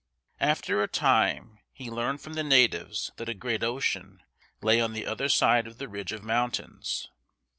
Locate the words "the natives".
2.33-3.11